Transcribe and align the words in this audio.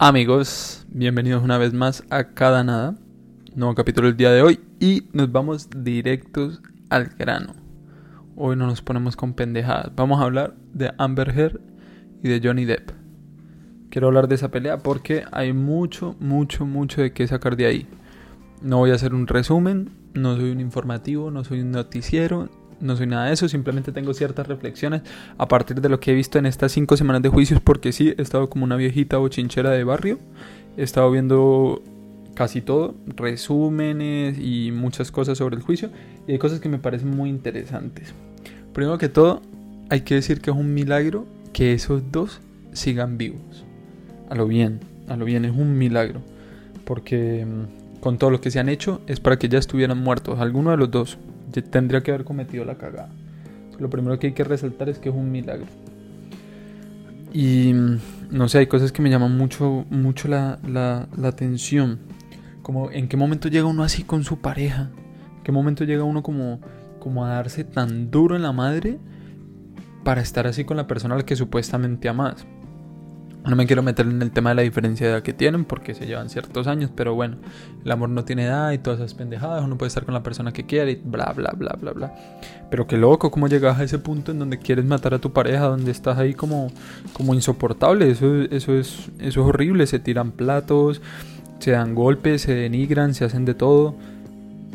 Amigos, 0.00 0.86
bienvenidos 0.90 1.42
una 1.42 1.58
vez 1.58 1.72
más 1.74 2.04
a 2.08 2.28
Cada 2.28 2.62
Nada, 2.62 2.94
nuevo 3.56 3.74
capítulo 3.74 4.06
del 4.06 4.16
día 4.16 4.30
de 4.30 4.42
hoy 4.42 4.60
y 4.78 5.08
nos 5.12 5.32
vamos 5.32 5.68
directos 5.76 6.62
al 6.88 7.06
grano. 7.06 7.54
Hoy 8.36 8.54
no 8.54 8.68
nos 8.68 8.80
ponemos 8.80 9.16
con 9.16 9.34
pendejadas, 9.34 9.90
vamos 9.96 10.20
a 10.20 10.22
hablar 10.22 10.54
de 10.72 10.92
Amber 10.98 11.36
Heard 11.36 11.60
y 12.22 12.28
de 12.28 12.40
Johnny 12.40 12.64
Depp. 12.64 12.92
Quiero 13.90 14.06
hablar 14.06 14.28
de 14.28 14.36
esa 14.36 14.52
pelea 14.52 14.78
porque 14.78 15.24
hay 15.32 15.52
mucho, 15.52 16.14
mucho, 16.20 16.64
mucho 16.64 17.02
de 17.02 17.12
qué 17.12 17.26
sacar 17.26 17.56
de 17.56 17.66
ahí. 17.66 17.88
No 18.62 18.78
voy 18.78 18.92
a 18.92 18.94
hacer 18.94 19.14
un 19.14 19.26
resumen, 19.26 19.90
no 20.14 20.36
soy 20.36 20.52
un 20.52 20.60
informativo, 20.60 21.32
no 21.32 21.42
soy 21.42 21.62
un 21.62 21.72
noticiero, 21.72 22.48
no 22.80 22.96
soy 22.96 23.06
nada 23.06 23.26
de 23.26 23.34
eso, 23.34 23.48
simplemente 23.48 23.92
tengo 23.92 24.14
ciertas 24.14 24.46
reflexiones 24.46 25.02
a 25.36 25.48
partir 25.48 25.80
de 25.80 25.88
lo 25.88 26.00
que 26.00 26.12
he 26.12 26.14
visto 26.14 26.38
en 26.38 26.46
estas 26.46 26.72
cinco 26.72 26.96
semanas 26.96 27.22
de 27.22 27.28
juicios, 27.28 27.60
porque 27.60 27.92
sí, 27.92 28.14
he 28.16 28.22
estado 28.22 28.48
como 28.48 28.64
una 28.64 28.76
viejita 28.76 29.18
o 29.18 29.28
chinchera 29.28 29.70
de 29.70 29.84
barrio, 29.84 30.18
he 30.76 30.82
estado 30.82 31.10
viendo 31.10 31.82
casi 32.34 32.60
todo, 32.60 32.94
resúmenes 33.06 34.38
y 34.38 34.70
muchas 34.72 35.10
cosas 35.10 35.38
sobre 35.38 35.56
el 35.56 35.62
juicio, 35.62 35.90
y 36.26 36.32
hay 36.32 36.38
cosas 36.38 36.60
que 36.60 36.68
me 36.68 36.78
parecen 36.78 37.10
muy 37.10 37.30
interesantes. 37.30 38.14
Primero 38.72 38.98
que 38.98 39.08
todo, 39.08 39.42
hay 39.90 40.02
que 40.02 40.14
decir 40.14 40.40
que 40.40 40.50
es 40.50 40.56
un 40.56 40.72
milagro 40.72 41.26
que 41.52 41.72
esos 41.72 42.12
dos 42.12 42.40
sigan 42.72 43.18
vivos. 43.18 43.64
A 44.30 44.34
lo 44.34 44.46
bien, 44.46 44.80
a 45.08 45.16
lo 45.16 45.24
bien, 45.24 45.44
es 45.44 45.52
un 45.52 45.76
milagro, 45.78 46.20
porque 46.84 47.44
mm, 47.44 48.00
con 48.00 48.18
todo 48.18 48.30
lo 48.30 48.40
que 48.40 48.50
se 48.50 48.60
han 48.60 48.68
hecho 48.68 49.00
es 49.08 49.18
para 49.18 49.38
que 49.38 49.48
ya 49.48 49.58
estuvieran 49.58 49.98
muertos, 49.98 50.38
alguno 50.38 50.70
de 50.70 50.76
los 50.76 50.90
dos 50.90 51.18
tendría 51.50 52.02
que 52.02 52.10
haber 52.10 52.24
cometido 52.24 52.64
la 52.64 52.76
cagada. 52.76 53.10
Lo 53.78 53.90
primero 53.90 54.18
que 54.18 54.28
hay 54.28 54.32
que 54.32 54.44
resaltar 54.44 54.88
es 54.88 54.98
que 54.98 55.08
es 55.08 55.14
un 55.14 55.30
milagro. 55.30 55.66
Y 57.32 57.72
no 58.30 58.48
sé, 58.48 58.58
hay 58.58 58.66
cosas 58.66 58.92
que 58.92 59.02
me 59.02 59.10
llaman 59.10 59.36
mucho, 59.36 59.84
mucho 59.90 60.28
la, 60.28 60.58
la, 60.66 61.08
atención. 61.28 61.98
Como 62.62 62.90
en 62.90 63.08
qué 63.08 63.16
momento 63.16 63.48
llega 63.48 63.66
uno 63.66 63.82
así 63.82 64.02
con 64.02 64.24
su 64.24 64.40
pareja. 64.40 64.90
En 65.38 65.42
qué 65.44 65.52
momento 65.52 65.84
llega 65.84 66.04
uno 66.04 66.22
como, 66.22 66.60
como 66.98 67.24
a 67.24 67.28
darse 67.28 67.64
tan 67.64 68.10
duro 68.10 68.34
en 68.36 68.42
la 68.42 68.52
madre 68.52 68.98
para 70.04 70.20
estar 70.20 70.46
así 70.46 70.64
con 70.64 70.76
la 70.76 70.86
persona 70.86 71.14
a 71.14 71.18
la 71.18 71.24
que 71.24 71.36
supuestamente 71.36 72.08
amas. 72.08 72.46
No 73.48 73.56
me 73.56 73.66
quiero 73.66 73.82
meter 73.82 74.06
en 74.06 74.20
el 74.20 74.30
tema 74.30 74.50
de 74.50 74.56
la 74.56 74.62
diferencia 74.62 75.06
de 75.06 75.12
edad 75.14 75.22
que 75.22 75.32
tienen 75.32 75.64
porque 75.64 75.94
se 75.94 76.04
llevan 76.04 76.28
ciertos 76.28 76.66
años, 76.66 76.90
pero 76.94 77.14
bueno, 77.14 77.38
el 77.82 77.90
amor 77.90 78.10
no 78.10 78.22
tiene 78.22 78.44
edad 78.44 78.72
y 78.72 78.78
todas 78.78 79.00
esas 79.00 79.14
pendejadas, 79.14 79.64
uno 79.64 79.78
puede 79.78 79.88
estar 79.88 80.04
con 80.04 80.12
la 80.12 80.22
persona 80.22 80.52
que 80.52 80.66
quiere 80.66 80.92
y 80.92 81.00
bla, 81.02 81.32
bla, 81.34 81.52
bla, 81.56 81.74
bla, 81.80 81.92
bla. 81.92 82.14
Pero 82.70 82.86
qué 82.86 82.98
loco, 82.98 83.30
cómo 83.30 83.48
llegas 83.48 83.78
a 83.78 83.84
ese 83.84 83.98
punto 83.98 84.32
en 84.32 84.38
donde 84.38 84.58
quieres 84.58 84.84
matar 84.84 85.14
a 85.14 85.18
tu 85.18 85.32
pareja, 85.32 85.64
donde 85.64 85.90
estás 85.90 86.18
ahí 86.18 86.34
como, 86.34 86.70
como 87.14 87.32
insoportable, 87.32 88.10
eso, 88.10 88.42
eso, 88.42 88.74
es, 88.74 89.10
eso 89.18 89.40
es 89.40 89.46
horrible, 89.46 89.86
se 89.86 89.98
tiran 89.98 90.32
platos, 90.32 91.00
se 91.58 91.70
dan 91.70 91.94
golpes, 91.94 92.42
se 92.42 92.54
denigran, 92.54 93.14
se 93.14 93.24
hacen 93.24 93.46
de 93.46 93.54
todo. 93.54 93.94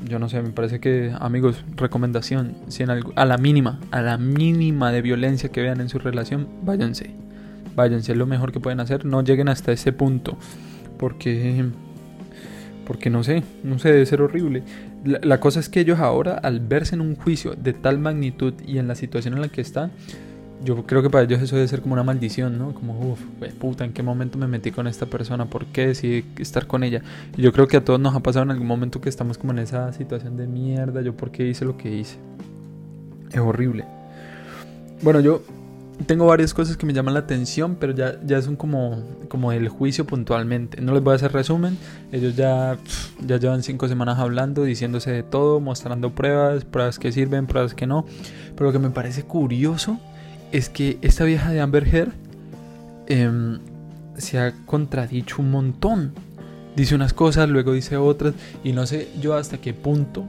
Yo 0.09 0.17
no 0.17 0.30
sé, 0.30 0.41
me 0.41 0.49
parece 0.49 0.80
que, 0.80 1.13
amigos, 1.19 1.63
recomendación, 1.75 2.55
si 2.69 2.81
en 2.81 2.89
a 2.89 3.25
la 3.25 3.37
mínima, 3.37 3.80
a 3.91 4.02
la 4.02 4.17
mínima 4.17 4.91
de 4.91 5.03
violencia 5.03 5.49
que 5.49 5.61
vean 5.61 5.80
en 5.80 5.89
su 5.89 5.99
relación, 5.99 6.47
váyanse 6.63 7.22
váyanse, 7.75 8.16
lo 8.16 8.25
mejor 8.25 8.52
que 8.52 8.59
pueden 8.59 8.79
hacer, 8.79 9.05
no 9.05 9.23
lleguen 9.23 9.49
hasta 9.49 9.71
ese 9.71 9.91
punto, 9.91 10.38
porque, 10.97 11.65
porque 12.86 13.09
no 13.09 13.23
sé, 13.23 13.43
no 13.64 13.80
sé, 13.80 13.92
debe 13.92 14.05
ser 14.05 14.21
horrible. 14.21 14.64
La, 15.03 15.39
cosa 15.39 15.59
es 15.59 15.67
que 15.67 15.81
ellos 15.81 15.99
ahora, 15.99 16.36
al 16.36 16.61
verse 16.61 16.95
en 16.95 17.02
un 17.02 17.15
juicio 17.15 17.55
de 17.55 17.73
tal 17.73 17.99
magnitud 17.99 18.53
y 18.65 18.77
en 18.77 18.87
la 18.87 18.95
situación 18.95 19.33
en 19.33 19.42
la 19.42 19.49
que 19.49 19.61
están, 19.61 19.92
yo 20.64 20.86
creo 20.86 21.02
que 21.02 21.09
para 21.09 21.25
ellos 21.25 21.42
eso 21.42 21.58
debe 21.58 21.67
ser 21.67 21.81
como 21.81 21.93
una 21.93 22.03
maldición, 22.03 22.58
¿no? 22.58 22.73
Como, 22.73 22.98
uff, 23.11 23.21
puta, 23.59 23.83
¿en 23.83 23.92
qué 23.92 24.02
momento 24.02 24.37
me 24.37 24.48
metí 24.48 24.71
con 24.71 24.87
esta 24.87 25.05
persona? 25.05 25.45
¿Por 25.45 25.65
qué 25.65 25.87
decidí 25.87 26.23
estar 26.37 26.67
con 26.67 26.86
ella? 26.86 27.02
Y 27.36 27.42
yo 27.42 27.52
creo 27.52 27.67
que 27.67 27.75
a 27.75 27.83
todos 27.83 27.99
nos 27.99 28.15
ha 28.15 28.21
pasado 28.21 28.43
en 28.43 28.52
algún 28.52 28.67
momento 28.67 29.02
que 29.02 29.09
estamos 29.09 29.37
como 29.37 29.52
en 29.52 29.59
esa 29.59 29.92
situación 29.92 30.37
de 30.37 30.48
mierda, 30.48 31.02
yo 31.02 31.17
por 31.17 31.31
qué 31.31 31.45
hice 31.49 31.65
lo 31.65 31.75
que 31.75 31.93
hice. 31.93 32.15
Es 33.30 33.39
horrible. 33.39 33.83
Bueno, 35.02 35.19
yo 35.19 35.43
tengo 36.05 36.26
varias 36.26 36.54
cosas 36.54 36.77
que 36.77 36.86
me 36.86 36.93
llaman 36.93 37.14
la 37.14 37.21
atención, 37.21 37.77
pero 37.80 37.93
ya, 37.93 38.20
ya 38.26 38.42
son 38.42 38.55
como, 38.55 39.04
como 39.30 39.52
el 39.52 39.70
juicio 39.70 40.05
puntualmente. 40.05 40.81
No 40.81 40.93
les 40.93 41.04
voy 41.04 41.14
a 41.14 41.15
hacer 41.15 41.31
resumen, 41.31 41.77
ellos 42.11 42.36
ya, 42.36 42.77
ya 43.26 43.37
llevan 43.37 43.64
cinco 43.64 43.87
semanas 43.87 44.20
hablando, 44.20 44.64
diciéndose 44.64 45.11
de 45.11 45.23
todo, 45.23 45.59
mostrando 45.59 46.11
pruebas, 46.11 46.65
pruebas 46.65 46.99
que 46.99 47.11
sirven, 47.11 47.48
pruebas 47.48 47.73
que 47.73 47.87
no. 47.87 48.05
Pero 48.55 48.67
lo 48.67 48.73
que 48.73 48.80
me 48.80 48.89
parece 48.89 49.23
curioso 49.23 49.99
es 50.52 50.70
que 50.70 50.98
esta 51.02 51.23
vieja 51.23 51.52
de 51.52 51.61
Amber 51.61 51.87
Heard 51.87 52.11
em, 53.08 53.60
se 54.17 54.39
ha 54.39 54.54
contradicho 54.65 55.42
un 55.42 55.52
montón. 55.52 56.14
Dice 56.75 56.95
unas 56.95 57.14
cosas, 57.14 57.49
luego 57.49 57.73
dice 57.73 57.98
otras, 57.98 58.33
y 58.64 58.71
no 58.71 58.87
sé 58.87 59.08
yo 59.21 59.36
hasta 59.36 59.60
qué 59.60 59.73
punto 59.75 60.25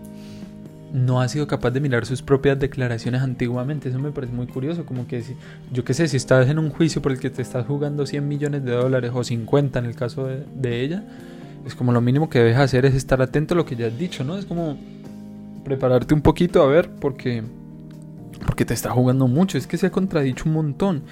no 0.95 1.21
ha 1.21 1.29
sido 1.29 1.49
capaz 1.49 1.73
de 1.73 1.81
mirar 1.81 2.07
sus 2.07 2.23
propias 2.23 2.57
declaraciones 2.57 3.21
antiguamente. 3.21 3.89
Eso 3.89 3.99
me 3.99 4.13
parece 4.13 4.33
muy 4.33 4.47
curioso, 4.47 4.87
como 4.87 5.09
que 5.09 5.23
si, 5.23 5.35
yo 5.73 5.85
qué 5.85 5.93
sé, 5.93 6.07
si 6.07 6.17
estás 6.17 6.49
en 6.49 6.61
un 6.61 6.71
juicio 6.71 7.03
por 7.03 7.11
el 7.11 7.19
que 7.19 7.31
te 7.31 7.43
estás 7.43 7.67
jugando 7.67 8.07
100 8.07 8.27
millones 8.27 8.65
de 8.65 8.71
dólares 8.71 9.11
o 9.13 9.25
50 9.25 9.81
en 9.81 9.87
el 9.87 9.97
caso 9.97 10.25
de, 10.27 10.85
ella, 10.85 11.03
es 11.67 11.75
como 11.75 11.91
lo 11.91 12.01
mínimo 12.01 12.31
que 12.31 12.39
debes 12.39 12.57
hacer 12.59 12.87
es 12.87 12.95
estar 12.95 13.21
atento 13.21 13.55
a 13.55 13.57
lo 13.57 13.67
que 13.67 13.75
ya 13.75 13.89
has 13.89 13.99
dicho, 13.99 14.23
¿no? 14.23 14.39
Es 14.39 14.47
como 14.47 14.79
prepararte 15.65 16.15
un 16.15 16.23
poquito 16.23 16.63
a 16.63 16.69
ver 16.69 16.89
porque 17.01 17.43
porque 18.47 18.65
te 18.65 18.75
está 18.75 18.91
jugando 18.91 19.27
mucho, 19.27 19.59
es 19.59 19.67
que 19.67 19.79
se 19.79 19.87
ha 19.87 19.91
contradicho 19.91 20.45
un 20.47 20.53
montón 20.53 21.03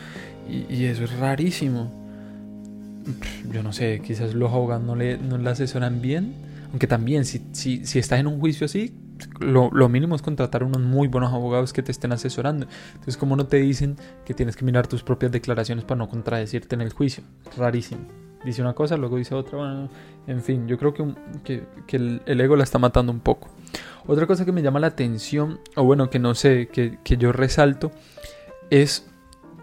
y, 0.48 0.84
eso 0.84 1.02
es 1.02 1.18
rarísimo. 1.18 1.90
Yo 3.50 3.64
no 3.64 3.72
sé, 3.72 4.00
quizás 4.04 4.34
los 4.34 4.52
abogados 4.52 4.84
no 4.84 4.94
le, 4.94 5.18
no 5.18 5.38
le 5.38 5.50
asesoran 5.50 6.00
bien, 6.00 6.34
aunque 6.70 6.86
también 6.86 7.24
si, 7.24 7.42
si, 7.52 7.84
si 7.84 7.98
estás 7.98 8.20
en 8.20 8.28
un 8.28 8.38
juicio 8.38 8.66
así, 8.66 8.92
lo, 9.40 9.70
mínimo 9.88 10.14
es 10.14 10.22
contratar 10.22 10.64
unos 10.64 10.80
muy 10.80 11.08
buenos 11.08 11.32
abogados 11.32 11.72
que 11.72 11.82
te 11.82 11.92
estén 11.92 12.12
asesorando. 12.12 12.66
Entonces, 12.92 13.16
como 13.16 13.36
no 13.36 13.46
te 13.46 13.58
dicen 13.58 13.96
que 14.24 14.34
tienes 14.34 14.56
que 14.56 14.64
mirar 14.64 14.86
tus 14.86 15.02
propias 15.02 15.32
declaraciones 15.32 15.84
para 15.84 15.98
no 15.98 16.08
contradecirte 16.08 16.74
en 16.74 16.80
el 16.80 16.92
juicio? 16.92 17.24
Rarísimo. 17.56 18.02
Dice 18.44 18.60
una 18.60 18.74
cosa, 18.74 18.96
luego 18.96 19.16
dice 19.16 19.34
otra. 19.34 19.88
en 20.26 20.42
fin, 20.42 20.66
yo 20.66 20.76
creo 20.76 20.92
que, 20.92 21.62
que, 21.86 21.96
el, 21.96 22.40
ego 22.40 22.56
la 22.56 22.64
está 22.64 22.78
matando 22.78 23.12
un 23.12 23.20
poco. 23.20 23.48
Otra 24.06 24.26
cosa 24.26 24.44
que 24.44 24.52
me 24.52 24.62
llama 24.62 24.80
la 24.80 24.88
atención, 24.88 25.60
o 25.76 25.84
bueno, 25.84 26.10
que 26.10 26.18
no 26.18 26.34
sé, 26.34 26.68
que, 26.68 26.98
que 27.04 27.16
yo 27.16 27.30
resalto, 27.32 27.92
es 28.70 29.08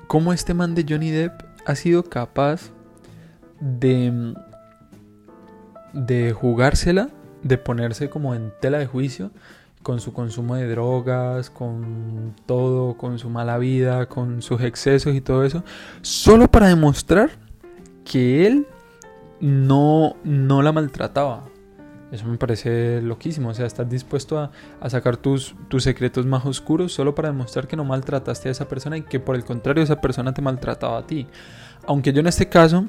cómo 0.08 0.32
este 0.32 0.54
man 0.54 0.76
de 0.76 0.86
Johnny 0.88 1.12
Depp 1.12 1.42
ha 1.66 1.76
sido 1.76 2.04
capaz 2.04 2.72
de, 3.60 4.34
de 5.94 6.32
jugársela 6.32 7.10
de 7.44 7.58
ponerse 7.58 8.10
como 8.10 8.36
en 8.36 8.52
tela 8.60 8.80
de 8.80 8.88
juicio 8.88 9.32
con 9.84 10.00
su 10.00 10.14
consumo 10.14 10.56
de 10.56 10.68
drogas, 10.68 11.50
con 11.50 12.36
todo, 12.46 12.98
con 12.98 13.18
su 13.18 13.30
mala 13.30 13.58
vida, 13.58 14.08
con 14.08 14.42
sus 14.42 14.62
excesos 14.62 15.16
y 15.16 15.22
todo 15.22 15.44
eso, 15.44 15.64
solo 16.02 16.50
para 16.50 16.68
demostrar 16.68 17.32
que 18.04 18.46
él 18.46 18.68
no, 19.40 20.16
no 20.24 20.62
la 20.62 20.72
maltrataba. 20.72 21.46
Eso 22.12 22.26
me 22.26 22.38
parece 22.38 23.02
loquísimo, 23.02 23.50
o 23.50 23.54
sea, 23.54 23.68
estás 23.68 23.88
dispuesto 23.88 24.40
a, 24.40 24.52
a 24.82 24.90
sacar 24.90 25.16
tus, 25.16 25.56
tus 25.68 25.84
secretos 25.84 26.26
más 26.26 26.44
oscuros 26.44 26.92
solo 26.92 27.14
para 27.14 27.30
demostrar 27.30 27.68
que 27.68 27.78
no 27.78 27.86
maltrataste 27.86 28.50
a 28.50 28.52
esa 28.52 28.68
persona 28.68 28.98
y 28.98 29.04
que 29.04 29.20
por 29.20 29.36
el 29.36 29.46
contrario 29.46 29.84
esa 29.84 30.02
persona 30.02 30.34
te 30.34 30.42
maltrataba 30.42 30.98
a 30.98 31.08
ti. 31.08 31.28
Aunque 31.86 32.12
yo 32.12 32.20
en 32.20 32.28
este 32.28 32.50
caso, 32.50 32.88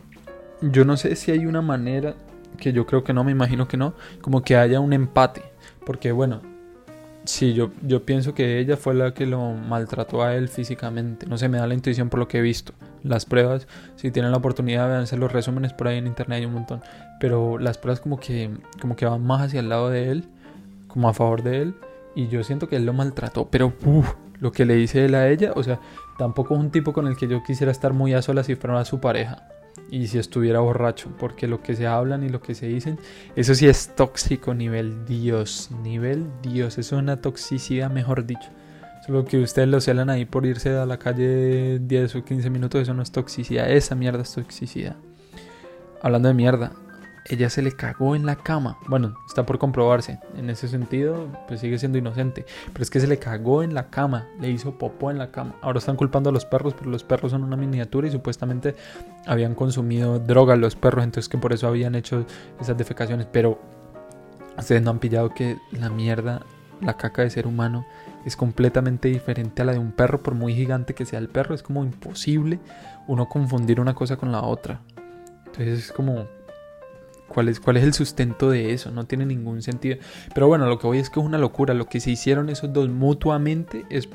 yo 0.62 0.86
no 0.86 0.96
sé 0.96 1.14
si 1.16 1.30
hay 1.30 1.44
una 1.44 1.60
manera 1.60 2.16
que 2.58 2.72
yo 2.72 2.86
creo 2.86 3.04
que 3.04 3.12
no, 3.12 3.24
me 3.24 3.32
imagino 3.32 3.68
que 3.68 3.76
no, 3.76 3.94
como 4.20 4.42
que 4.42 4.56
haya 4.56 4.80
un 4.80 4.92
empate. 4.92 5.42
Porque 5.84 6.12
bueno, 6.12 6.40
sí, 7.24 7.54
yo, 7.54 7.70
yo 7.82 8.04
pienso 8.04 8.34
que 8.34 8.58
ella 8.58 8.76
fue 8.76 8.94
la 8.94 9.14
que 9.14 9.26
lo 9.26 9.52
maltrató 9.52 10.22
a 10.22 10.34
él 10.34 10.48
físicamente. 10.48 11.26
No 11.26 11.38
sé, 11.38 11.48
me 11.48 11.58
da 11.58 11.66
la 11.66 11.74
intuición 11.74 12.08
por 12.08 12.20
lo 12.20 12.28
que 12.28 12.38
he 12.38 12.42
visto. 12.42 12.72
Las 13.02 13.24
pruebas, 13.24 13.66
si 13.96 14.10
tienen 14.10 14.30
la 14.30 14.38
oportunidad, 14.38 15.00
hacer 15.00 15.18
los 15.18 15.32
resúmenes 15.32 15.72
por 15.72 15.88
ahí 15.88 15.98
en 15.98 16.06
internet 16.06 16.38
hay 16.38 16.46
un 16.46 16.54
montón. 16.54 16.82
Pero 17.18 17.58
las 17.58 17.78
pruebas 17.78 18.00
como 18.00 18.18
que, 18.18 18.50
como 18.80 18.96
que 18.96 19.06
van 19.06 19.24
más 19.24 19.42
hacia 19.42 19.60
el 19.60 19.68
lado 19.68 19.90
de 19.90 20.10
él, 20.10 20.24
como 20.86 21.08
a 21.08 21.14
favor 21.14 21.42
de 21.42 21.62
él. 21.62 21.74
Y 22.14 22.28
yo 22.28 22.44
siento 22.44 22.68
que 22.68 22.76
él 22.76 22.86
lo 22.86 22.92
maltrató. 22.92 23.48
Pero 23.50 23.72
lo 24.40 24.52
que 24.52 24.64
le 24.64 24.74
dice 24.74 25.04
él 25.04 25.14
a 25.14 25.28
ella, 25.28 25.52
o 25.54 25.62
sea, 25.62 25.80
tampoco 26.18 26.54
es 26.54 26.60
un 26.60 26.70
tipo 26.70 26.92
con 26.92 27.06
el 27.06 27.16
que 27.16 27.28
yo 27.28 27.42
quisiera 27.42 27.72
estar 27.72 27.92
muy 27.92 28.14
a 28.14 28.22
solas 28.22 28.46
si 28.46 28.54
fuera 28.54 28.84
su 28.84 29.00
pareja 29.00 29.46
y 29.90 30.06
si 30.06 30.18
estuviera 30.18 30.60
borracho, 30.60 31.10
porque 31.18 31.48
lo 31.48 31.62
que 31.62 31.74
se 31.74 31.86
hablan 31.86 32.22
y 32.22 32.28
lo 32.28 32.40
que 32.40 32.54
se 32.54 32.66
dicen, 32.66 32.98
eso 33.36 33.54
sí 33.54 33.66
es 33.66 33.94
tóxico 33.96 34.54
nivel 34.54 35.04
Dios, 35.04 35.70
nivel 35.82 36.26
Dios, 36.42 36.78
eso 36.78 36.96
es 36.96 37.02
una 37.02 37.16
toxicidad, 37.16 37.90
mejor 37.90 38.26
dicho. 38.26 38.48
Solo 39.06 39.24
que 39.24 39.38
ustedes 39.38 39.68
lo 39.68 39.80
celan 39.80 40.10
ahí 40.10 40.24
por 40.24 40.46
irse 40.46 40.76
a 40.76 40.86
la 40.86 40.98
calle 40.98 41.78
10 41.80 42.16
o 42.16 42.24
15 42.24 42.50
minutos, 42.50 42.82
eso 42.82 42.94
no 42.94 43.02
es 43.02 43.10
toxicidad, 43.10 43.70
esa 43.70 43.94
mierda 43.94 44.22
es 44.22 44.32
toxicidad. 44.32 44.96
Hablando 46.02 46.28
de 46.28 46.34
mierda, 46.34 46.72
ella 47.34 47.50
se 47.50 47.62
le 47.62 47.72
cagó 47.72 48.16
en 48.16 48.26
la 48.26 48.36
cama. 48.36 48.78
Bueno, 48.88 49.14
está 49.26 49.44
por 49.46 49.58
comprobarse. 49.58 50.18
En 50.36 50.50
ese 50.50 50.68
sentido, 50.68 51.28
pues 51.46 51.60
sigue 51.60 51.78
siendo 51.78 51.98
inocente. 51.98 52.46
Pero 52.72 52.82
es 52.82 52.90
que 52.90 53.00
se 53.00 53.06
le 53.06 53.18
cagó 53.18 53.62
en 53.62 53.74
la 53.74 53.90
cama, 53.90 54.26
le 54.40 54.50
hizo 54.50 54.78
popó 54.78 55.10
en 55.10 55.18
la 55.18 55.30
cama. 55.30 55.54
Ahora 55.62 55.78
están 55.78 55.96
culpando 55.96 56.30
a 56.30 56.32
los 56.32 56.44
perros, 56.44 56.74
pero 56.76 56.90
los 56.90 57.04
perros 57.04 57.32
son 57.32 57.44
una 57.44 57.56
miniatura 57.56 58.08
y 58.08 58.10
supuestamente 58.10 58.74
habían 59.26 59.54
consumido 59.54 60.18
droga 60.18 60.56
los 60.56 60.76
perros, 60.76 61.04
entonces 61.04 61.28
que 61.28 61.38
por 61.38 61.52
eso 61.52 61.68
habían 61.68 61.94
hecho 61.94 62.24
esas 62.60 62.76
defecaciones. 62.76 63.26
Pero 63.30 63.60
ustedes 64.58 64.82
no 64.82 64.90
han 64.90 64.98
pillado 64.98 65.30
que 65.30 65.58
la 65.72 65.90
mierda, 65.90 66.42
la 66.80 66.96
caca 66.96 67.22
de 67.22 67.30
ser 67.30 67.46
humano, 67.46 67.84
es 68.24 68.36
completamente 68.36 69.08
diferente 69.08 69.62
a 69.62 69.64
la 69.64 69.72
de 69.72 69.78
un 69.78 69.92
perro, 69.92 70.22
por 70.22 70.34
muy 70.34 70.54
gigante 70.54 70.94
que 70.94 71.06
sea 71.06 71.18
el 71.18 71.28
perro. 71.28 71.54
Es 71.54 71.62
como 71.62 71.84
imposible 71.84 72.58
uno 73.06 73.28
confundir 73.28 73.80
una 73.80 73.94
cosa 73.94 74.16
con 74.16 74.32
la 74.32 74.42
otra. 74.42 74.80
Entonces 75.46 75.78
es 75.86 75.92
como 75.92 76.26
¿Cuál 77.32 77.48
es, 77.48 77.60
¿Cuál 77.60 77.76
es 77.76 77.84
el 77.84 77.94
sustento 77.94 78.50
de 78.50 78.72
eso? 78.72 78.90
No 78.90 79.04
tiene 79.04 79.24
ningún 79.24 79.62
sentido. 79.62 79.98
Pero 80.34 80.48
bueno, 80.48 80.66
lo 80.66 80.80
que 80.80 80.88
voy 80.88 80.98
es 80.98 81.10
que 81.10 81.20
es 81.20 81.26
una 81.26 81.38
locura. 81.38 81.74
Lo 81.74 81.86
que 81.86 82.00
se 82.00 82.10
hicieron 82.10 82.48
esos 82.48 82.72
dos 82.72 82.88
mutuamente 82.88 83.86
es 83.88 84.08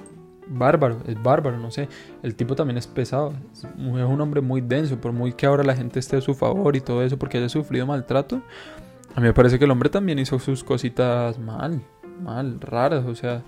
bárbaro, 0.47 1.01
es 1.07 1.21
bárbaro, 1.23 1.57
no 1.57 1.71
sé. 1.71 1.87
El 2.23 2.35
tipo 2.35 2.55
también 2.55 2.77
es 2.77 2.87
pesado. 2.87 3.33
Es 3.53 3.63
un 3.63 4.19
hombre 4.19 4.41
muy 4.41 4.59
denso. 4.59 4.99
Por 4.99 5.13
muy 5.13 5.31
que 5.31 5.45
ahora 5.45 5.63
la 5.63 5.77
gente 5.77 5.99
esté 5.99 6.17
a 6.17 6.21
su 6.21 6.35
favor 6.35 6.75
y 6.75 6.81
todo 6.81 7.03
eso 7.03 7.17
porque 7.17 7.37
haya 7.37 7.47
sufrido 7.47 7.85
maltrato. 7.85 8.41
A 9.15 9.21
mí 9.21 9.27
me 9.27 9.33
parece 9.33 9.57
que 9.57 9.63
el 9.63 9.71
hombre 9.71 9.89
también 9.89 10.19
hizo 10.19 10.37
sus 10.39 10.65
cositas 10.65 11.39
mal, 11.39 11.81
mal, 12.21 12.59
raras. 12.59 13.05
O 13.05 13.15
sea, 13.15 13.43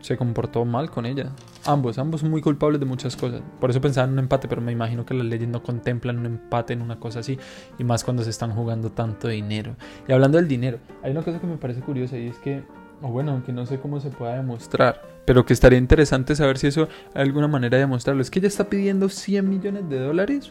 se 0.00 0.16
comportó 0.16 0.64
mal 0.64 0.90
con 0.90 1.06
ella. 1.06 1.30
Ambos, 1.64 1.98
ambos 1.98 2.22
muy 2.22 2.40
culpables 2.40 2.80
de 2.80 2.86
muchas 2.86 3.16
cosas. 3.16 3.42
Por 3.60 3.70
eso 3.70 3.80
pensaba 3.80 4.06
en 4.06 4.14
un 4.14 4.18
empate, 4.20 4.48
pero 4.48 4.60
me 4.60 4.72
imagino 4.72 5.04
que 5.04 5.14
las 5.14 5.26
leyes 5.26 5.48
no 5.48 5.62
contemplan 5.62 6.18
un 6.18 6.26
empate 6.26 6.72
en 6.72 6.82
una 6.82 6.98
cosa 6.98 7.20
así. 7.20 7.38
Y 7.78 7.84
más 7.84 8.04
cuando 8.04 8.22
se 8.22 8.30
están 8.30 8.52
jugando 8.52 8.90
tanto 8.90 9.28
dinero. 9.28 9.76
Y 10.08 10.12
hablando 10.12 10.38
del 10.38 10.48
dinero, 10.48 10.78
hay 11.02 11.12
una 11.12 11.22
cosa 11.22 11.40
que 11.40 11.46
me 11.46 11.56
parece 11.56 11.80
curiosa 11.80 12.16
y 12.16 12.28
es 12.28 12.38
que, 12.38 12.62
o 13.02 13.08
bueno, 13.08 13.32
aunque 13.32 13.52
no 13.52 13.66
sé 13.66 13.78
cómo 13.78 14.00
se 14.00 14.10
pueda 14.10 14.34
demostrar, 14.34 15.02
pero 15.24 15.44
que 15.44 15.52
estaría 15.52 15.78
interesante 15.78 16.34
saber 16.34 16.58
si 16.58 16.68
eso 16.68 16.88
hay 17.14 17.22
alguna 17.22 17.48
manera 17.48 17.76
de 17.76 17.82
demostrarlo. 17.82 18.22
Es 18.22 18.30
que 18.30 18.38
ella 18.38 18.48
está 18.48 18.68
pidiendo 18.68 19.08
100 19.08 19.48
millones 19.48 19.88
de 19.88 20.00
dólares 20.00 20.50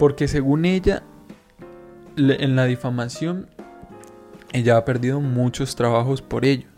porque 0.00 0.28
según 0.28 0.64
ella, 0.64 1.02
en 2.16 2.56
la 2.56 2.64
difamación, 2.64 3.48
ella 4.50 4.78
ha 4.78 4.84
perdido 4.86 5.20
muchos 5.20 5.76
trabajos 5.76 6.22
por 6.22 6.46
ello. 6.46 6.69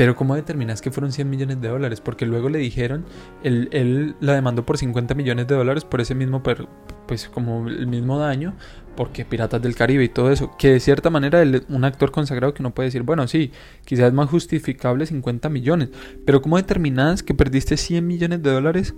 Pero 0.00 0.16
¿cómo 0.16 0.34
determinas 0.34 0.80
que 0.80 0.90
fueron 0.90 1.12
100 1.12 1.28
millones 1.28 1.60
de 1.60 1.68
dólares? 1.68 2.00
Porque 2.00 2.24
luego 2.24 2.48
le 2.48 2.58
dijeron, 2.58 3.04
él, 3.42 4.16
la 4.20 4.32
demandó 4.32 4.64
por 4.64 4.78
50 4.78 5.14
millones 5.14 5.46
de 5.46 5.54
dólares 5.54 5.84
por 5.84 6.00
ese 6.00 6.14
mismo, 6.14 6.42
pues 6.42 7.28
como 7.28 7.68
el 7.68 7.86
mismo 7.86 8.18
daño, 8.18 8.54
porque 8.96 9.26
Piratas 9.26 9.60
del 9.60 9.74
Caribe 9.74 10.02
y 10.04 10.08
todo 10.08 10.32
eso. 10.32 10.56
Que 10.58 10.70
de 10.70 10.80
cierta 10.80 11.10
manera 11.10 11.44
un 11.68 11.84
actor 11.84 12.12
consagrado 12.12 12.54
que 12.54 12.62
no 12.62 12.72
puede 12.72 12.86
decir, 12.86 13.02
bueno, 13.02 13.28
sí, 13.28 13.52
quizás 13.84 14.06
es 14.06 14.14
más 14.14 14.30
justificable 14.30 15.04
50 15.04 15.50
millones. 15.50 15.90
Pero 16.24 16.40
¿cómo 16.40 16.56
determinas 16.56 17.22
que 17.22 17.34
perdiste 17.34 17.76
100 17.76 18.06
millones 18.06 18.42
de 18.42 18.52
dólares 18.52 18.94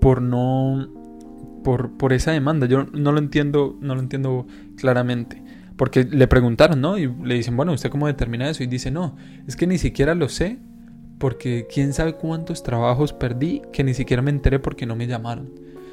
por 0.00 0.20
no... 0.20 0.88
Por, 1.62 1.96
por 1.96 2.12
esa 2.12 2.32
demanda? 2.32 2.66
Yo 2.66 2.86
no 2.92 3.12
lo 3.12 3.20
entiendo, 3.20 3.78
no 3.80 3.94
lo 3.94 4.00
entiendo 4.00 4.48
claramente. 4.76 5.44
Porque 5.78 6.02
le 6.02 6.26
preguntaron, 6.26 6.80
¿no? 6.80 6.98
Y 6.98 7.06
le 7.06 7.36
dicen, 7.36 7.56
bueno, 7.56 7.72
¿usted 7.72 7.88
cómo 7.88 8.08
determina 8.08 8.50
eso? 8.50 8.64
Y 8.64 8.66
dice, 8.66 8.90
no, 8.90 9.16
es 9.46 9.54
que 9.54 9.68
ni 9.68 9.78
siquiera 9.78 10.16
lo 10.16 10.28
sé, 10.28 10.58
porque 11.18 11.68
quién 11.72 11.92
sabe 11.92 12.14
cuántos 12.14 12.64
trabajos 12.64 13.12
perdí 13.12 13.62
que 13.72 13.84
ni 13.84 13.94
siquiera 13.94 14.20
me 14.20 14.30
enteré 14.30 14.58
porque 14.58 14.86
no 14.86 14.96
me 14.96 15.06
llamaron. 15.06 15.50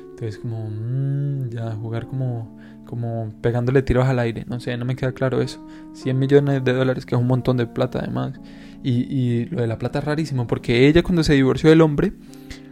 Entonces, 0.09 0.39
como, 0.39 0.69
mmm, 0.71 1.49
ya, 1.49 1.71
jugar 1.75 2.07
como, 2.07 2.57
como 2.85 3.31
pegándole 3.41 3.83
tiros 3.83 4.07
al 4.07 4.17
aire, 4.17 4.43
no 4.47 4.59
sé, 4.59 4.75
no 4.75 4.85
me 4.85 4.95
queda 4.95 5.11
claro 5.11 5.39
eso. 5.39 5.63
100 5.93 6.17
millones 6.17 6.63
de 6.63 6.73
dólares, 6.73 7.05
que 7.05 7.13
es 7.13 7.21
un 7.21 7.27
montón 7.27 7.57
de 7.57 7.67
plata 7.67 7.99
además. 7.99 8.39
Y, 8.81 9.03
y 9.13 9.45
lo 9.45 9.61
de 9.61 9.67
la 9.67 9.77
plata 9.77 9.99
es 9.99 10.05
rarísimo, 10.05 10.47
porque 10.47 10.87
ella 10.87 11.03
cuando 11.03 11.23
se 11.23 11.33
divorció 11.33 11.69
del 11.69 11.81
hombre, 11.81 12.13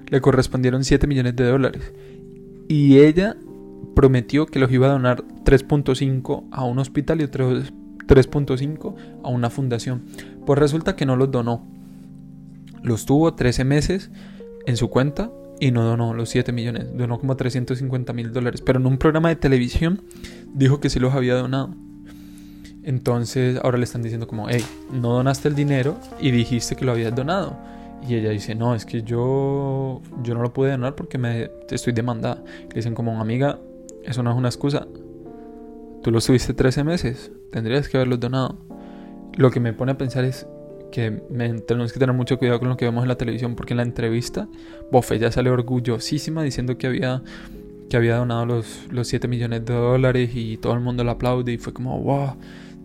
le 0.10 0.20
correspondieron 0.20 0.84
7 0.84 1.06
millones 1.06 1.36
de 1.36 1.46
dólares. 1.46 1.94
Y 2.68 2.98
ella 2.98 3.36
prometió 3.96 4.46
que 4.46 4.60
los 4.60 4.72
iba 4.72 4.88
a 4.88 4.92
donar 4.92 5.24
3.5 5.46 6.46
a 6.52 6.64
un 6.64 6.80
hospital 6.80 7.22
y 7.22 7.26
otros 7.26 7.74
3.5 8.08 8.96
a 9.24 9.30
una 9.30 9.50
fundación. 9.50 10.04
Pues 10.46 10.60
resulta 10.60 10.96
que 10.96 11.06
no 11.06 11.16
los 11.16 11.32
donó. 11.32 11.66
Los 12.82 13.06
tuvo 13.06 13.34
13 13.34 13.64
meses 13.64 14.12
en 14.66 14.78
su 14.78 14.90
cuenta 14.90 15.32
y 15.60 15.72
no 15.72 15.84
donó 15.84 16.14
los 16.14 16.30
7 16.30 16.52
millones, 16.52 16.88
donó 16.98 17.20
como 17.20 17.38
350 17.38 18.12
mil 18.14 18.34
dólares. 18.34 18.62
Pero 18.62 18.80
en 18.80 18.86
un 18.86 18.98
programa 18.98 19.30
de 19.30 19.36
televisión 19.36 20.02
dijo 20.54 20.80
que 20.80 20.90
sí 20.90 21.00
los 21.00 21.14
había 21.14 21.36
donado. 21.36 21.74
Entonces 22.84 23.60
ahora 23.64 23.78
le 23.78 23.86
están 23.86 24.04
diciendo 24.04 24.28
como, 24.28 24.50
hey, 24.50 24.64
no 24.92 25.14
donaste 25.14 25.48
el 25.48 25.56
dinero 25.56 25.98
y 26.20 26.32
dijiste 26.32 26.76
que 26.76 26.84
lo 26.84 26.92
habías 26.92 27.16
donado. 27.16 27.58
Y 28.06 28.16
ella 28.16 28.32
dice, 28.32 28.56
no, 28.56 28.76
es 28.76 28.86
que 28.86 29.04
yo, 29.04 30.02
yo 30.22 30.34
no 30.34 30.42
lo 30.42 30.52
pude 30.52 30.72
donar 30.72 30.96
porque 30.96 31.18
me 31.18 31.50
estoy 31.70 31.94
demandada. 31.94 32.44
Le 32.68 32.76
dicen 32.76 32.94
como, 32.94 33.22
amiga, 33.22 33.60
eso 34.04 34.24
no 34.24 34.32
es 34.32 34.38
una 34.38 34.50
excusa. 34.50 34.88
Tú 36.02 36.12
los 36.12 36.26
tuviste 36.26 36.54
13 36.54 36.84
meses, 36.84 37.32
tendrías 37.52 37.88
que 37.88 37.98
haberlos 37.98 38.20
donado. 38.20 38.58
Lo 39.36 39.52
que 39.52 39.60
me 39.60 39.74
pone 39.74 39.94
a 39.94 39.98
pensar 39.98 40.26
es 40.26 40.46
que 40.92 41.12
tenemos 41.66 41.92
que 41.92 42.00
tener 42.00 42.16
mucho 42.16 42.38
cuidado 42.38 42.60
con 42.60 42.70
lo 42.70 42.78
que 42.78 42.86
vemos 42.86 43.04
en 43.04 43.08
la 43.08 43.16
televisión, 43.16 43.56
porque 43.56 43.74
en 43.74 43.78
la 43.78 43.84
entrevista, 43.84 44.48
Bofe 44.92 45.18
ya 45.18 45.32
sale 45.32 45.50
orgullosísima 45.50 46.44
diciendo 46.44 46.78
que 46.78 46.88
había, 46.88 47.24
que 47.90 47.98
había 47.98 48.18
donado 48.18 48.46
los, 48.46 48.88
los 48.92 49.08
7 49.08 49.28
millones 49.28 49.66
de 49.66 49.74
dólares 49.74 50.32
y 50.36 50.58
todo 50.58 50.74
el 50.74 50.82
mundo 50.82 51.04
la 51.04 51.14
aplaude 51.14 51.54
y 51.54 51.58
fue 51.58 51.74
como, 51.74 52.00
wow, 52.00 52.36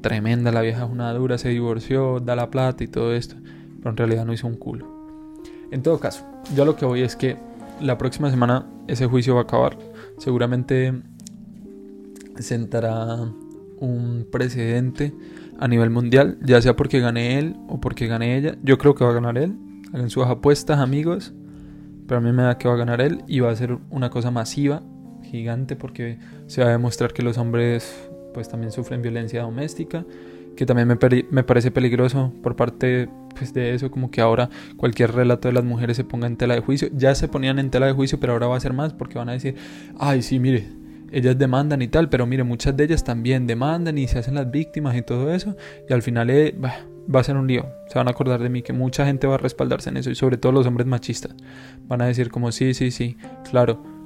tremenda, 0.00 0.53
la 0.53 0.62
vieja 0.62 0.85
es 0.85 0.91
una 0.91 1.12
dura, 1.12 1.37
se 1.37 1.50
divorció, 1.50 2.21
da 2.21 2.35
la 2.35 2.50
plata 2.50 2.82
y 2.85 2.87
todo 2.88 3.12
esto, 3.12 3.35
pero 3.79 3.91
en 3.91 3.97
realidad 3.97 4.25
no 4.25 4.32
hizo 4.32 4.47
un 4.47 4.56
culo. 4.56 4.87
En 5.71 5.82
todo 5.82 5.99
caso, 5.99 6.25
yo 6.55 6.64
lo 6.64 6.76
que 6.76 6.87
voy 6.87 7.03
es 7.03 7.14
que 7.14 7.37
la 7.81 7.99
próxima 7.99 8.31
semana 8.31 8.67
ese 8.87 9.06
juicio 9.06 9.35
va 9.35 9.43
a 9.43 9.44
acabar 9.44 9.76
seguramente 10.19 10.93
sentará 12.38 13.32
un 13.81 14.26
precedente 14.31 15.15
a 15.59 15.67
nivel 15.69 15.91
mundial, 15.91 16.38
ya 16.43 16.61
sea 16.62 16.76
porque 16.76 17.00
gane 17.00 17.38
él 17.38 17.56
o 17.69 17.81
porque 17.81 18.06
gane 18.06 18.37
ella. 18.37 18.56
Yo 18.62 18.79
creo 18.79 18.94
que 18.94 19.05
va 19.05 19.11
a 19.11 19.15
ganar 19.15 19.38
él. 19.38 19.56
Hagan 19.93 20.11
sus 20.11 20.26
apuestas, 20.26 20.79
amigos. 20.79 21.32
Pero 22.06 22.19
a 22.19 22.20
mí 22.20 22.32
me 22.32 22.43
da 22.43 22.59
que 22.59 22.69
va 22.69 22.75
a 22.75 22.78
ganar 22.78 23.00
él 23.00 23.23
y 23.26 23.40
va 23.40 23.50
a 23.50 23.57
ser 23.57 23.78
una 23.90 24.09
cosa 24.11 24.31
masiva, 24.31 24.83
gigante, 25.23 25.76
porque 25.76 26.19
se 26.47 26.62
va 26.62 26.69
a 26.69 26.73
demostrar 26.73 27.12
que 27.12 27.23
los 27.23 27.37
hombres 27.37 28.09
pues 28.33 28.49
también 28.49 28.73
sufren 28.73 29.02
violencia 29.02 29.43
doméstica, 29.43 30.07
que 30.59 30.67
también 30.67 30.88
me, 30.88 30.99
me 31.31 31.45
parece 31.45 31.71
peligroso 31.71 32.33
por 32.43 32.57
parte 32.57 33.09
pues 33.37 33.55
de 33.55 33.75
eso, 33.75 33.93
como 33.93 34.11
que 34.11 34.21
ahora 34.21 34.50
cualquier 34.77 35.12
relato 35.12 35.47
de 35.47 35.55
las 35.55 35.62
mujeres 35.62 35.97
se 35.97 36.03
ponga 36.03 36.27
en 36.27 36.37
tela 36.37 36.55
de 36.55 36.61
juicio. 36.61 36.88
Ya 36.93 37.15
se 37.15 37.29
ponían 37.29 37.61
en 37.61 37.71
tela 37.71 37.87
de 37.87 37.93
juicio, 37.93 38.19
pero 38.19 38.33
ahora 38.33 38.49
va 38.49 38.57
a 38.57 38.61
ser 38.61 38.73
más 38.73 38.93
porque 38.93 39.19
van 39.19 39.29
a 39.29 39.35
decir, 39.35 39.55
ay, 40.00 40.21
sí, 40.21 40.41
mire, 40.41 40.67
ellas 41.12 41.38
demandan 41.38 41.81
y 41.81 41.87
tal, 41.87 42.09
pero 42.09 42.27
mire, 42.27 42.43
muchas 42.43 42.77
de 42.77 42.83
ellas 42.83 43.05
también 43.05 43.47
demandan 43.47 43.99
y 43.99 44.09
se 44.09 44.19
hacen 44.19 44.35
las 44.35 44.50
víctimas 44.50 44.97
y 44.97 45.03
todo 45.03 45.33
eso, 45.33 45.57
y 45.88 45.93
al 45.93 46.03
final 46.03 46.29
eh, 46.29 46.57
va 46.61 47.21
a 47.21 47.23
ser 47.23 47.37
un 47.37 47.47
lío. 47.47 47.65
Se 47.87 47.97
van 47.97 48.09
a 48.09 48.11
acordar 48.11 48.43
de 48.43 48.49
mí 48.49 48.62
que 48.62 48.73
mucha 48.73 49.07
gente 49.07 49.29
va 49.29 49.37
a 49.37 49.38
respaldarse 49.38 49.91
en 49.91 49.99
eso, 49.99 50.11
y 50.11 50.17
sobre 50.17 50.38
todo 50.38 50.50
los 50.50 50.67
hombres 50.67 50.88
machistas. 50.88 51.37
Van 51.87 52.03
a 52.03 52.07
decir 52.07 52.33
como, 52.33 52.50
sí, 52.50 52.75
sí, 52.75 52.91
sí, 52.91 53.17
claro. 53.49 53.98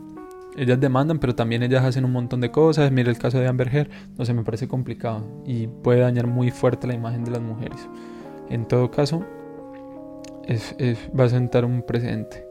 Ellas 0.56 0.78
demandan, 0.80 1.18
pero 1.18 1.34
también 1.34 1.62
ellas 1.62 1.84
hacen 1.84 2.04
un 2.04 2.12
montón 2.12 2.40
de 2.40 2.50
cosas. 2.50 2.90
Mire 2.92 3.10
el 3.10 3.18
caso 3.18 3.38
de 3.38 3.48
Amber 3.48 3.74
Heard. 3.74 3.90
No 4.18 4.24
sé, 4.24 4.34
me 4.34 4.44
parece 4.44 4.68
complicado 4.68 5.42
y 5.46 5.66
puede 5.66 6.00
dañar 6.00 6.26
muy 6.26 6.50
fuerte 6.50 6.86
la 6.86 6.94
imagen 6.94 7.24
de 7.24 7.30
las 7.30 7.40
mujeres. 7.40 7.88
En 8.50 8.66
todo 8.66 8.90
caso, 8.90 9.24
es, 10.46 10.74
va 11.18 11.24
a 11.24 11.28
sentar 11.28 11.64
un 11.64 11.82
precedente. 11.82 12.46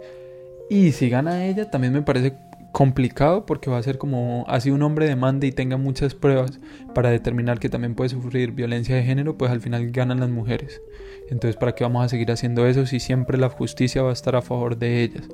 Y 0.70 0.94
si 0.94 1.10
gana 1.10 1.46
ella, 1.46 1.70
también 1.70 1.94
me 1.94 2.02
parece 2.02 2.34
complicado 2.72 3.46
porque 3.46 3.70
va 3.70 3.78
a 3.78 3.84
ser 3.84 3.98
como 3.98 4.46
así 4.48 4.72
un 4.72 4.82
hombre 4.82 5.06
demande 5.06 5.46
y 5.46 5.52
tenga 5.52 5.76
muchas 5.76 6.16
pruebas 6.16 6.60
para 6.96 7.10
determinar 7.10 7.60
que 7.60 7.68
también 7.68 7.96
puede 7.96 8.10
sufrir 8.10 8.54
violencia 8.54 8.96
de 8.96 9.04
género, 9.04 9.38
pues 9.38 9.52
al 9.52 9.60
final 9.60 9.92
ganan 9.92 10.22
las 10.22 10.30
mujeres. 10.30 10.82
Entonces, 11.30 11.58
¿para 11.58 11.76
qué 11.76 11.84
vamos 11.84 12.06
a 12.06 12.10
seguir 12.10 12.32
haciendo 12.32 12.66
eso 12.66 12.86
si 12.86 13.00
siempre 13.00 13.38
la 13.38 13.50
justicia 13.50 14.02
va 14.02 14.12
a 14.12 14.14
estar 14.14 14.36
a 14.36 14.42
favor 14.42 14.78
de 14.78 15.04
ellas? 15.04 15.28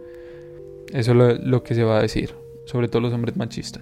Eso 0.92 1.30
es 1.30 1.40
lo 1.40 1.64
que 1.64 1.76
se 1.76 1.84
va 1.84 2.00
a 2.00 2.02
decir, 2.02 2.34
sobre 2.68 2.90
todo 2.90 3.02
los 3.02 3.14
hombres 3.14 3.36
machistas. 3.38 3.82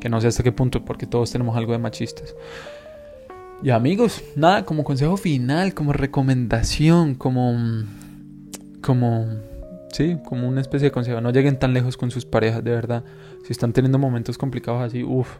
Que 0.00 0.08
no 0.08 0.20
sé 0.20 0.26
hasta 0.26 0.42
qué 0.42 0.52
punto, 0.52 0.84
porque 0.84 1.06
todos 1.06 1.30
tenemos 1.30 1.56
algo 1.56 1.72
de 1.72 1.78
machistas. 1.78 2.34
Y 3.62 3.70
amigos, 3.70 4.22
nada, 4.34 4.64
como 4.64 4.84
consejo 4.84 5.16
final, 5.16 5.72
como 5.72 5.92
recomendación, 5.92 7.14
como. 7.14 7.56
como. 8.82 9.26
Sí, 9.92 10.18
como 10.26 10.46
una 10.46 10.60
especie 10.60 10.86
de 10.86 10.92
consejo. 10.92 11.20
No 11.20 11.30
lleguen 11.30 11.58
tan 11.58 11.72
lejos 11.72 11.96
con 11.96 12.10
sus 12.10 12.26
parejas, 12.26 12.62
de 12.62 12.72
verdad. 12.72 13.04
Si 13.44 13.52
están 13.52 13.72
teniendo 13.72 13.98
momentos 13.98 14.36
complicados 14.36 14.82
así, 14.82 15.02
uff, 15.04 15.38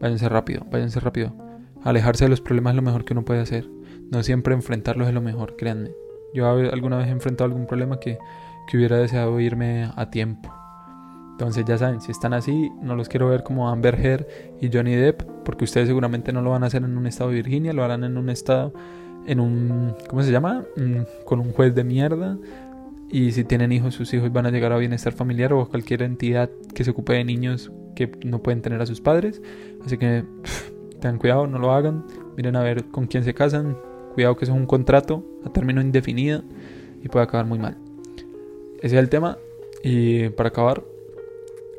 váyanse 0.00 0.28
rápido, 0.28 0.64
váyanse 0.70 1.00
rápido. 1.00 1.34
Alejarse 1.82 2.24
de 2.24 2.30
los 2.30 2.40
problemas 2.40 2.72
es 2.72 2.76
lo 2.76 2.82
mejor 2.82 3.04
que 3.04 3.12
uno 3.12 3.24
puede 3.24 3.40
hacer. 3.40 3.68
No 4.10 4.22
siempre 4.22 4.54
enfrentarlos 4.54 5.08
es 5.08 5.14
lo 5.14 5.20
mejor, 5.20 5.56
créanme. 5.56 5.90
Yo 6.32 6.48
alguna 6.48 6.96
vez 6.98 7.08
he 7.08 7.10
enfrentado 7.10 7.46
algún 7.46 7.66
problema 7.66 8.00
que, 8.00 8.18
que 8.68 8.76
hubiera 8.76 8.96
deseado 8.96 9.38
irme 9.40 9.90
a 9.94 10.10
tiempo. 10.10 10.54
Entonces 11.38 11.64
ya 11.64 11.78
saben, 11.78 12.00
si 12.00 12.10
están 12.10 12.34
así, 12.34 12.72
no 12.82 12.96
los 12.96 13.08
quiero 13.08 13.28
ver 13.28 13.44
como 13.44 13.68
Amber 13.68 13.94
Heard 13.94 14.26
y 14.60 14.70
Johnny 14.72 14.96
Depp, 14.96 15.22
porque 15.44 15.62
ustedes 15.62 15.86
seguramente 15.86 16.32
no 16.32 16.42
lo 16.42 16.50
van 16.50 16.64
a 16.64 16.66
hacer 16.66 16.82
en 16.82 16.98
un 16.98 17.06
estado 17.06 17.30
de 17.30 17.36
Virginia, 17.36 17.72
lo 17.72 17.84
harán 17.84 18.02
en 18.02 18.18
un 18.18 18.28
estado, 18.28 18.72
en 19.24 19.38
un, 19.38 19.94
¿cómo 20.08 20.24
se 20.24 20.32
llama? 20.32 20.64
Mm, 20.74 21.02
con 21.24 21.38
un 21.38 21.52
juez 21.52 21.76
de 21.76 21.84
mierda. 21.84 22.36
Y 23.08 23.30
si 23.30 23.44
tienen 23.44 23.70
hijos, 23.70 23.94
sus 23.94 24.12
hijos 24.14 24.32
van 24.32 24.46
a 24.46 24.50
llegar 24.50 24.72
a 24.72 24.78
bienestar 24.78 25.12
familiar 25.12 25.52
o 25.52 25.60
a 25.60 25.68
cualquier 25.68 26.02
entidad 26.02 26.50
que 26.74 26.82
se 26.82 26.90
ocupe 26.90 27.12
de 27.12 27.22
niños 27.22 27.70
que 27.94 28.10
no 28.24 28.42
pueden 28.42 28.60
tener 28.60 28.82
a 28.82 28.86
sus 28.86 29.00
padres. 29.00 29.40
Así 29.86 29.96
que 29.96 30.24
tengan 31.00 31.18
cuidado, 31.18 31.46
no 31.46 31.60
lo 31.60 31.70
hagan. 31.70 32.04
Miren 32.36 32.56
a 32.56 32.64
ver 32.64 32.86
con 32.86 33.06
quién 33.06 33.22
se 33.22 33.32
casan. 33.32 33.78
Cuidado 34.14 34.36
que 34.36 34.44
eso 34.44 34.54
es 34.54 34.58
un 34.58 34.66
contrato 34.66 35.22
a 35.44 35.52
término 35.52 35.80
indefinido 35.80 36.42
y 37.00 37.08
puede 37.08 37.22
acabar 37.22 37.46
muy 37.46 37.60
mal. 37.60 37.76
Ese 38.78 38.96
es 38.96 39.00
el 39.00 39.08
tema. 39.08 39.38
Y 39.84 40.30
para 40.30 40.48
acabar, 40.48 40.82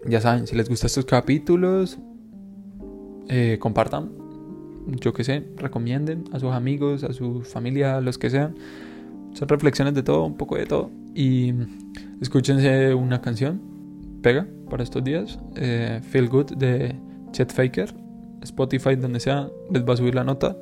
ya 0.06 0.22
saben, 0.22 0.48
si 0.48 0.56
les 0.56 0.70
gustan 0.70 0.88
estos 0.88 1.06
capítulos, 1.06 2.00
eh, 3.28 3.58
compartan. 3.60 4.12
Yo 4.88 5.14
que 5.14 5.24
sé, 5.24 5.46
recomienden 5.58 6.24
a 6.32 6.40
sus 6.40 6.52
amigos, 6.52 7.04
a 7.04 7.14
su 7.14 7.42
familia, 7.42 7.98
a 7.98 8.02
los 8.02 8.18
que 8.18 8.30
sean. 8.30 8.56
Son 9.34 9.48
reflexiones 9.48 9.94
de 9.94 10.02
todo, 10.04 10.26
un 10.26 10.38
poco 10.38 10.56
de 10.56 10.66
todo. 10.66 10.90
Y 11.14 11.54
escúchense 12.22 12.94
una 12.94 13.22
canción, 13.22 13.62
pega 14.22 14.48
para 14.70 14.84
estos 14.84 15.04
días. 15.04 15.40
Eh, 15.56 16.02
Feel 16.10 16.28
Good 16.30 16.56
de 16.56 16.96
Chet 17.32 17.54
Faker. 17.54 17.94
Spotify, 18.42 18.96
donde 18.96 19.20
sea, 19.20 19.50
les 19.72 19.84
va 19.84 19.94
a 19.94 19.98
subir 19.98 20.16
la 20.16 20.24
nota. 20.24 20.58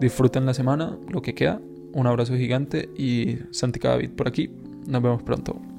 Disfruten 0.00 0.46
la 0.46 0.54
semana, 0.54 0.96
lo 1.10 1.20
que 1.20 1.34
queda. 1.34 1.60
Un 1.92 2.06
abrazo 2.06 2.34
gigante 2.34 2.88
y 2.96 3.38
Santi 3.50 3.80
David 3.80 4.10
por 4.10 4.28
aquí. 4.28 4.50
Nos 4.86 5.02
vemos 5.02 5.22
pronto. 5.22 5.75